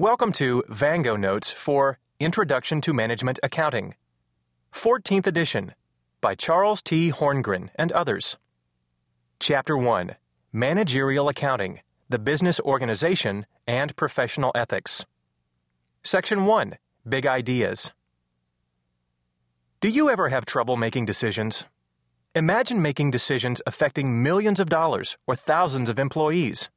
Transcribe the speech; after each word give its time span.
Welcome 0.00 0.30
to 0.34 0.62
VangoNotes 0.70 1.52
for 1.52 1.98
Introduction 2.20 2.80
to 2.82 2.92
Management 2.92 3.40
Accounting, 3.42 3.96
14th 4.72 5.26
edition 5.26 5.74
by 6.20 6.36
Charles 6.36 6.80
T. 6.80 7.10
Horngren 7.10 7.70
and 7.74 7.90
others. 7.90 8.36
Chapter 9.40 9.76
1 9.76 10.14
Managerial 10.52 11.28
Accounting, 11.28 11.80
the 12.08 12.20
Business 12.20 12.60
Organization, 12.60 13.44
and 13.66 13.96
Professional 13.96 14.52
Ethics. 14.54 15.04
Section 16.04 16.46
1 16.46 16.78
Big 17.08 17.26
Ideas. 17.26 17.90
Do 19.80 19.88
you 19.88 20.10
ever 20.10 20.28
have 20.28 20.46
trouble 20.46 20.76
making 20.76 21.06
decisions? 21.06 21.64
Imagine 22.36 22.80
making 22.80 23.10
decisions 23.10 23.60
affecting 23.66 24.22
millions 24.22 24.60
of 24.60 24.68
dollars 24.68 25.16
or 25.26 25.34
thousands 25.34 25.88
of 25.88 25.98
employees. 25.98 26.68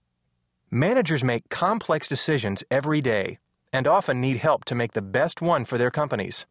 Managers 0.73 1.21
make 1.21 1.49
complex 1.49 2.07
decisions 2.07 2.63
every 2.71 3.01
day 3.01 3.39
and 3.73 3.85
often 3.85 4.21
need 4.21 4.37
help 4.37 4.63
to 4.63 4.73
make 4.73 4.93
the 4.93 5.01
best 5.01 5.41
one 5.41 5.65
for 5.65 5.77
their 5.77 5.91
companies. 5.91 6.45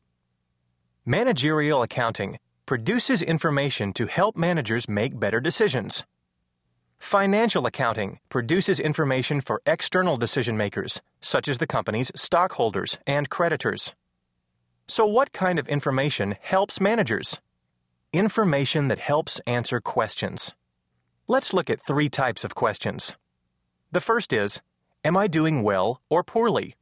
Managerial 1.07 1.81
accounting 1.81 2.39
produces 2.67 3.23
information 3.23 3.95
to 3.95 4.09
help 4.09 4.37
managers 4.37 4.91
make 4.91 5.19
better 5.19 5.41
decisions. 5.41 6.05
Financial 6.99 7.65
accounting 7.65 8.19
produces 8.29 8.79
information 8.79 9.41
for 9.41 9.63
external 9.65 10.19
decision 10.19 10.55
makers, 10.55 11.01
such 11.23 11.49
as 11.49 11.57
the 11.57 11.67
company's 11.67 12.13
stockholders 12.15 12.99
and 13.07 13.31
creditors. 13.31 13.95
So, 14.87 15.07
what 15.07 15.33
kind 15.33 15.59
of 15.59 15.67
information 15.67 16.37
helps 16.43 16.79
managers? 16.79 17.41
Information 18.13 18.89
that 18.89 18.99
helps 18.99 19.41
answer 19.47 19.81
questions. 19.81 20.55
Let's 21.27 21.55
look 21.55 21.71
at 21.71 21.81
three 21.81 22.11
types 22.11 22.45
of 22.45 22.55
questions. 22.55 23.15
The 23.93 24.01
first 24.01 24.33
is 24.33 24.61
Am 25.05 25.17
I 25.17 25.27
doing 25.27 25.63
well 25.63 26.01
or 26.09 26.23
poorly? 26.23 26.77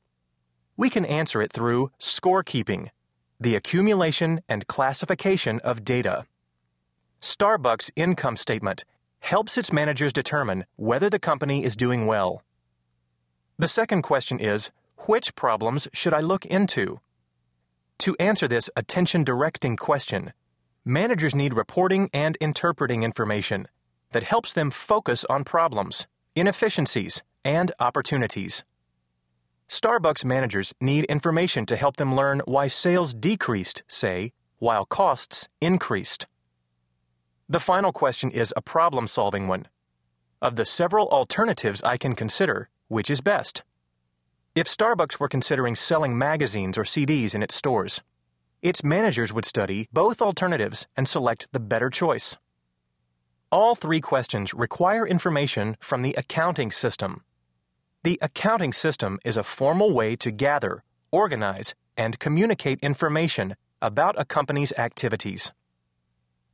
We 0.77 0.91
can 0.91 1.07
answer 1.07 1.41
it 1.41 1.53
through 1.53 1.91
scorekeeping, 1.99 2.91
the 3.41 3.55
accumulation 3.55 4.43
and 4.49 4.67
classification 4.67 5.59
of 5.61 5.85
data. 5.85 6.27
Starbucks' 7.23 7.91
income 7.97 8.37
statement 8.37 8.85
helps 9.21 9.57
its 9.57 9.73
managers 9.73 10.13
determine 10.13 10.67
whether 10.77 11.09
the 11.09 11.19
company 11.19 11.65
is 11.65 11.77
doing 11.77 12.07
well. 12.07 12.43
The 13.59 13.69
second 13.69 14.03
question 14.03 14.39
is 14.39 14.71
Which 15.07 15.35
problems 15.35 15.89
should 15.95 16.13
I 16.13 16.21
look 16.21 16.45
into? 16.45 17.01
To 18.01 18.17
answer 18.21 18.47
this 18.47 18.69
attention 18.77 19.25
directing 19.25 19.77
question, 19.77 20.35
managers 20.85 21.35
need 21.35 21.55
reporting 21.55 22.11
and 22.13 22.37
interpreting 22.39 23.03
information 23.03 23.67
that 24.13 24.25
helps 24.25 24.53
them 24.53 24.71
focus 24.71 25.25
on 25.31 25.45
problems 25.45 26.07
inefficiencies, 26.39 27.23
and 27.45 27.73
opportunities. 27.81 28.65
Starbucks 29.69 30.25
managers 30.25 30.73
need 30.81 31.05
information 31.05 31.67
to 31.67 31.77
help 31.77 31.97
them 31.97 32.15
learn 32.15 32.41
why 32.47 32.69
sales 32.69 33.13
decreased, 33.13 33.83
say, 33.89 34.33
while 34.59 34.85
costs 34.85 35.49
increased. 35.61 36.27
The 37.49 37.61
final 37.61 37.93
question 37.93 38.31
is 38.31 38.53
a 38.57 38.63
problem 38.63 39.07
solving 39.07 39.47
one. 39.47 39.69
Of 40.41 40.57
the 40.57 40.65
several 40.65 41.09
alternatives 41.09 41.83
I 41.83 41.97
can 41.97 42.15
consider, 42.15 42.69
which 42.89 43.11
is 43.11 43.21
best? 43.21 43.63
If 44.55 44.67
Starbucks 44.67 45.21
were 45.21 45.29
considering 45.29 45.75
selling 45.75 46.17
magazines 46.17 46.79
or 46.79 46.83
CDs 46.83 47.35
in 47.35 47.43
its 47.43 47.55
stores, 47.55 48.03
its 48.63 48.83
managers 48.83 49.33
would 49.33 49.45
study 49.45 49.89
both 49.93 50.21
alternatives 50.21 50.87
and 50.97 51.07
select 51.07 51.47
the 51.53 51.61
better 51.61 51.91
choice. 51.91 52.37
All 53.51 53.75
three 53.75 54.03
questions 54.03 54.53
require 54.53 55.07
information 55.07 55.77
from 55.81 56.03
the 56.03 56.15
accounting 56.19 56.71
system. 56.71 57.23
The 58.05 58.19
accounting 58.21 58.75
system 58.75 59.19
is 59.25 59.39
a 59.39 59.43
formal 59.43 59.91
way 59.91 60.17
to 60.17 60.31
gather, 60.31 60.85
organize, 61.11 61.75
and 61.97 62.19
communicate 62.19 62.79
information 62.83 63.57
about 63.81 64.21
a 64.21 64.27
company's 64.27 64.73
activities. 64.73 65.53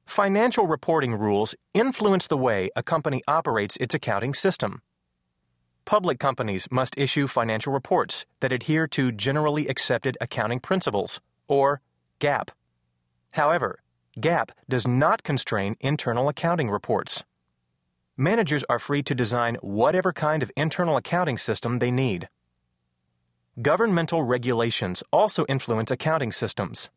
Financial 0.07 0.69
reporting 0.69 1.17
rules 1.17 1.57
influence 1.73 2.29
the 2.29 2.37
way 2.37 2.69
a 2.77 2.83
company 2.83 3.23
operates 3.27 3.77
its 3.79 3.95
accounting 3.95 4.33
system. 4.33 4.81
Public 5.85 6.21
companies 6.21 6.69
must 6.71 6.97
issue 6.97 7.27
financial 7.27 7.73
reports 7.73 8.25
that 8.39 8.53
adhere 8.53 8.87
to 8.89 9.11
generally 9.11 9.67
accepted 9.67 10.17
accounting 10.21 10.61
principles, 10.61 11.21
or 11.49 11.81
GAAP. 12.21 12.51
However, 13.33 13.81
GAAP 14.19 14.51
does 14.69 14.87
not 14.87 15.23
constrain 15.23 15.77
internal 15.81 16.29
accounting 16.29 16.71
reports. 16.71 17.25
Managers 18.17 18.65
are 18.69 18.79
free 18.79 19.03
to 19.03 19.15
design 19.15 19.57
whatever 19.61 20.13
kind 20.13 20.43
of 20.43 20.53
internal 20.57 20.97
accounting 20.97 21.37
system 21.37 21.79
they 21.79 21.91
need. 21.91 22.29
Governmental 23.61 24.23
regulations 24.23 25.03
also 25.13 25.45
influence 25.49 25.91
accounting 25.91 26.33
systems. 26.33 26.91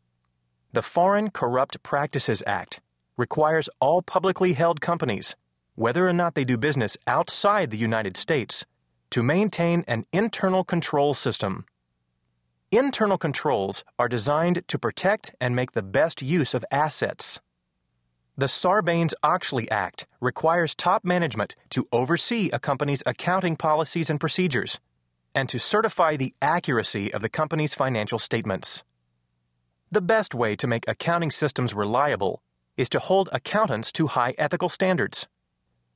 The 0.72 0.82
Foreign 0.82 1.30
Corrupt 1.30 1.82
Practices 1.82 2.42
Act 2.46 2.80
requires 3.16 3.68
all 3.80 4.02
publicly 4.02 4.52
held 4.52 4.80
companies, 4.80 5.34
whether 5.74 6.06
or 6.06 6.12
not 6.12 6.34
they 6.34 6.44
do 6.44 6.56
business 6.56 6.96
outside 7.06 7.70
the 7.70 7.78
United 7.78 8.16
States, 8.16 8.64
to 9.10 9.22
maintain 9.22 9.84
an 9.88 10.04
internal 10.12 10.62
control 10.62 11.14
system 11.14 11.64
Internal 12.70 13.16
controls 13.16 13.82
are 13.98 14.08
designed 14.08 14.62
to 14.68 14.78
protect 14.78 15.34
and 15.40 15.56
make 15.56 15.72
the 15.72 15.82
best 15.82 16.20
use 16.20 16.52
of 16.52 16.66
assets. 16.70 17.40
The 18.36 18.44
Sarbanes 18.44 19.14
Oxley 19.22 19.70
Act 19.70 20.06
requires 20.20 20.74
top 20.74 21.02
management 21.02 21.56
to 21.70 21.88
oversee 21.92 22.50
a 22.52 22.58
company's 22.58 23.02
accounting 23.06 23.56
policies 23.56 24.10
and 24.10 24.20
procedures 24.20 24.80
and 25.34 25.48
to 25.48 25.58
certify 25.58 26.16
the 26.16 26.34
accuracy 26.42 27.12
of 27.12 27.22
the 27.22 27.30
company's 27.30 27.74
financial 27.74 28.18
statements. 28.18 28.84
The 29.90 30.02
best 30.02 30.34
way 30.34 30.54
to 30.56 30.66
make 30.66 30.86
accounting 30.86 31.30
systems 31.30 31.72
reliable 31.72 32.42
is 32.76 32.90
to 32.90 32.98
hold 32.98 33.30
accountants 33.32 33.90
to 33.92 34.08
high 34.08 34.34
ethical 34.36 34.68
standards. 34.68 35.26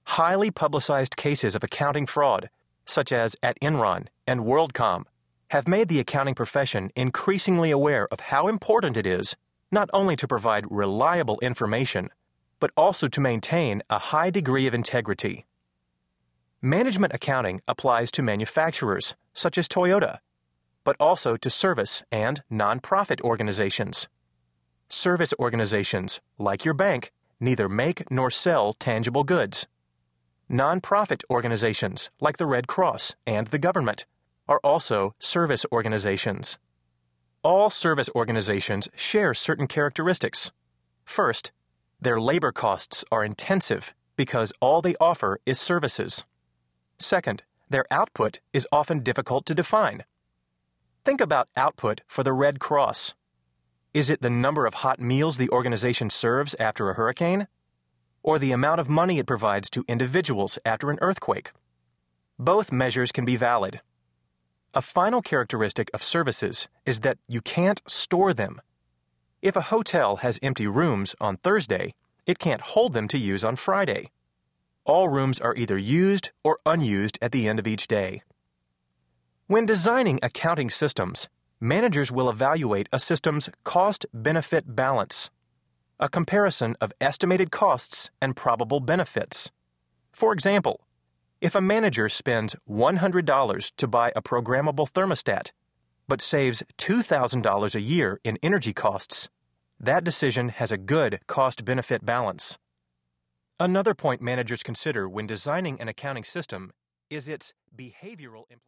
Highly 0.05 0.51
publicized 0.51 1.17
cases 1.17 1.55
of 1.55 1.63
accounting 1.63 2.07
fraud, 2.07 2.49
such 2.87 3.13
as 3.13 3.37
at 3.43 3.61
Enron 3.61 4.07
and 4.27 4.41
WorldCom, 4.41 5.05
have 5.53 5.69
made 5.69 5.89
the 5.89 6.01
accounting 6.01 6.35
profession 6.35 6.91
increasingly 6.97 7.71
aware 7.71 8.09
of 8.11 8.21
how 8.21 8.49
important 8.49 8.97
it 8.97 9.05
is 9.05 9.37
not 9.71 9.91
only 9.93 10.17
to 10.17 10.27
provide 10.27 10.65
reliable 10.71 11.39
information, 11.43 12.09
but 12.59 12.71
also 12.75 13.07
to 13.07 13.21
maintain 13.21 13.83
a 13.91 13.99
high 13.99 14.31
degree 14.31 14.67
of 14.67 14.73
integrity. 14.73 15.45
Management 16.63 17.13
accounting 17.13 17.61
applies 17.69 18.11
to 18.11 18.23
manufacturers, 18.23 19.15
such 19.35 19.59
as 19.59 19.69
Toyota, 19.69 20.21
but 20.85 20.97
also 20.99 21.37
to 21.37 21.51
service 21.51 22.03
and 22.11 22.43
nonprofit 22.51 23.21
organizations. 23.21 24.09
Service 24.89 25.35
organizations, 25.39 26.23
like 26.39 26.65
your 26.65 26.73
bank, 26.73 27.13
neither 27.41 27.69
make 27.69 28.11
nor 28.11 28.31
sell 28.31 28.73
tangible 28.73 29.23
goods. 29.23 29.67
Nonprofit 30.51 31.23
organizations, 31.29 32.09
like 32.23 32.39
the 32.39 32.47
Red 32.47 32.67
Cross 32.69 33.17
and 33.27 33.49
the 33.49 33.59
government, 33.59 34.07
are 34.53 34.61
also 34.63 35.15
service 35.19 35.65
organizations. 35.73 36.59
All 37.43 37.71
service 37.71 38.11
organizations 38.15 38.91
share 38.95 39.33
certain 39.33 39.67
characteristics. 39.67 40.53
First, 41.07 41.53
their 41.99 42.21
labor 42.21 42.53
costs 42.53 43.03
are 43.11 43.25
intensive 43.25 43.95
because 44.15 44.53
all 44.61 44.83
they 44.83 44.95
offer 45.01 45.41
is 45.47 45.59
services. 45.59 46.25
Second, 46.99 47.45
their 47.71 47.87
output 47.91 48.41
is 48.53 48.69
often 48.71 49.01
difficult 49.01 49.47
to 49.47 49.55
define. 49.55 50.05
Think 51.03 51.23
about 51.23 51.49
output 51.57 52.03
for 52.07 52.23
the 52.23 52.35
Red 52.35 52.61
Cross. 52.61 53.15
Is 53.95 54.11
it 54.11 54.21
the 54.21 54.29
number 54.45 54.67
of 54.67 54.75
hot 54.85 55.01
meals 55.01 55.39
the 55.39 55.49
organization 55.49 56.11
serves 56.11 56.55
after 56.61 56.91
a 56.91 56.95
hurricane? 56.95 57.49
Or 58.23 58.39
the 58.39 58.53
amount 58.53 58.81
of 58.81 58.91
money 58.91 59.19
it 59.19 59.27
provides 59.27 59.71
to 59.71 59.85
individuals 59.89 60.59
after 60.67 60.91
an 60.91 60.99
earthquake? 61.01 61.53
Both 62.39 62.71
measures 62.71 63.13
can 63.13 63.25
be 63.25 63.37
valid. 63.37 63.81
A 64.75 64.81
final 64.81 65.21
characteristic 65.21 65.91
of 65.93 66.03
services 66.03 66.67
is 66.87 67.01
that 67.01 67.19
you 67.29 67.43
can't 67.43 67.83
store 67.87 68.33
them. 68.33 68.59
If 69.43 69.55
a 69.55 69.69
hotel 69.69 70.17
has 70.17 70.39
empty 70.43 70.67
rooms 70.67 71.15
on 71.21 71.37
Thursday, 71.37 71.95
it 72.27 72.39
can't 72.39 72.63
hold 72.63 72.95
them 72.95 73.07
to 73.09 73.19
use 73.19 73.45
on 73.45 73.57
Friday. 73.57 74.11
All 74.87 75.11
rooms 75.11 75.39
are 75.41 75.55
either 75.57 75.77
used 75.77 76.31
or 76.43 76.59
unused 76.65 77.19
at 77.21 77.33
the 77.33 77.49
end 77.49 77.59
of 77.59 77.67
each 77.67 77.87
day. 77.87 78.23
When 79.47 79.67
designing 79.67 80.19
accounting 80.23 80.71
systems, 80.71 81.29
managers 81.61 82.11
will 82.11 82.31
evaluate 82.31 82.89
a 82.93 82.99
system's 82.99 83.51
cost 83.65 84.07
benefit 84.15 84.75
balance, 84.75 85.31
a 86.01 86.09
comparison 86.09 86.77
of 86.81 86.95
estimated 86.99 87.51
costs 87.51 88.11
and 88.23 88.35
probable 88.35 88.81
benefits. 88.81 89.51
For 90.13 90.33
example, 90.33 90.87
if 91.43 91.57
a 91.57 91.61
manager 91.61 92.09
spends 92.09 92.55
$100 92.71 93.73
to 93.77 93.87
buy 93.89 94.13
a 94.15 94.23
programmable 94.23 94.89
thermostat, 94.89 95.51
but 96.07 96.23
saves 96.23 96.63
$2,000 96.79 97.75
a 97.75 97.81
year 97.81 98.21
in 98.23 98.39
energy 98.45 98.73
costs, 98.73 99.29
that 99.81 100.05
decision 100.05 100.51
has 100.51 100.71
a 100.71 100.79
good 100.79 101.19
cost 101.27 101.65
benefit 101.65 102.07
balance. 102.07 102.59
Another 103.59 103.93
point 103.93 104.23
managers 104.23 104.63
consider 104.63 105.09
when 105.09 105.27
designing 105.27 105.81
an 105.81 105.89
accounting 105.89 106.23
system 106.23 106.71
is 107.11 107.27
its 107.27 107.53
behavioral 107.77 108.45
implications. 108.49 108.61